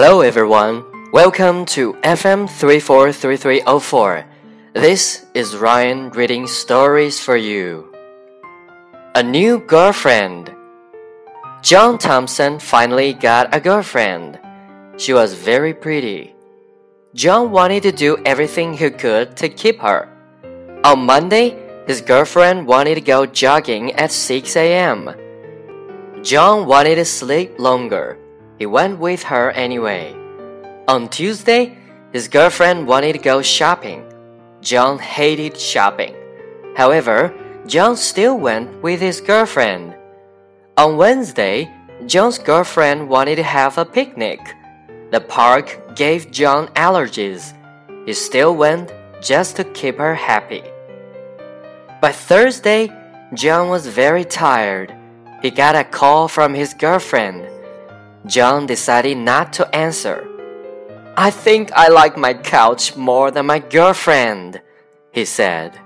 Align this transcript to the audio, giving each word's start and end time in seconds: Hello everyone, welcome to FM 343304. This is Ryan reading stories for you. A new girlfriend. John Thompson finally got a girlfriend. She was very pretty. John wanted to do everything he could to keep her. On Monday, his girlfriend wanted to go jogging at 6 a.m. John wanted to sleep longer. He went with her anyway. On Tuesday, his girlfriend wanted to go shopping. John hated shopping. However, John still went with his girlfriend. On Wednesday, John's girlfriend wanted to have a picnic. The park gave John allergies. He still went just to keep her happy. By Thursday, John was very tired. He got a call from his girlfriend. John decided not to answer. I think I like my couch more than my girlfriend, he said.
Hello 0.00 0.20
everyone, 0.20 0.84
welcome 1.10 1.66
to 1.74 1.94
FM 2.04 2.48
343304. 2.48 4.26
This 4.72 5.26
is 5.34 5.56
Ryan 5.56 6.10
reading 6.10 6.46
stories 6.46 7.18
for 7.18 7.36
you. 7.36 7.92
A 9.16 9.24
new 9.24 9.58
girlfriend. 9.58 10.54
John 11.62 11.98
Thompson 11.98 12.60
finally 12.60 13.12
got 13.12 13.52
a 13.52 13.58
girlfriend. 13.58 14.38
She 14.98 15.12
was 15.12 15.34
very 15.34 15.74
pretty. 15.74 16.32
John 17.16 17.50
wanted 17.50 17.82
to 17.82 17.90
do 17.90 18.22
everything 18.24 18.74
he 18.74 18.90
could 18.90 19.36
to 19.38 19.48
keep 19.48 19.80
her. 19.80 20.06
On 20.84 21.06
Monday, 21.06 21.58
his 21.88 22.02
girlfriend 22.02 22.68
wanted 22.68 22.94
to 22.94 23.00
go 23.00 23.26
jogging 23.26 23.90
at 23.94 24.12
6 24.12 24.54
a.m. 24.54 25.10
John 26.22 26.68
wanted 26.68 26.94
to 27.02 27.04
sleep 27.04 27.58
longer. 27.58 28.16
He 28.58 28.66
went 28.66 28.98
with 28.98 29.22
her 29.24 29.50
anyway. 29.52 30.14
On 30.88 31.08
Tuesday, 31.08 31.78
his 32.12 32.28
girlfriend 32.28 32.86
wanted 32.86 33.12
to 33.12 33.18
go 33.18 33.42
shopping. 33.42 34.02
John 34.60 34.98
hated 34.98 35.56
shopping. 35.58 36.14
However, 36.76 37.32
John 37.66 37.96
still 37.96 38.38
went 38.38 38.82
with 38.82 39.00
his 39.00 39.20
girlfriend. 39.20 39.94
On 40.76 40.96
Wednesday, 40.96 41.70
John's 42.06 42.38
girlfriend 42.38 43.08
wanted 43.08 43.36
to 43.36 43.42
have 43.42 43.78
a 43.78 43.84
picnic. 43.84 44.40
The 45.10 45.20
park 45.20 45.94
gave 45.94 46.30
John 46.30 46.68
allergies. 46.68 47.52
He 48.06 48.14
still 48.14 48.54
went 48.54 48.92
just 49.20 49.56
to 49.56 49.64
keep 49.64 49.98
her 49.98 50.14
happy. 50.14 50.62
By 52.00 52.12
Thursday, 52.12 52.90
John 53.34 53.68
was 53.68 53.86
very 53.86 54.24
tired. 54.24 54.94
He 55.42 55.50
got 55.50 55.76
a 55.76 55.84
call 55.84 56.28
from 56.28 56.54
his 56.54 56.74
girlfriend. 56.74 57.46
John 58.26 58.66
decided 58.66 59.16
not 59.16 59.52
to 59.54 59.66
answer. 59.74 60.26
I 61.16 61.30
think 61.30 61.72
I 61.72 61.88
like 61.88 62.16
my 62.16 62.34
couch 62.34 62.96
more 62.96 63.30
than 63.30 63.46
my 63.46 63.58
girlfriend, 63.58 64.60
he 65.10 65.24
said. 65.24 65.78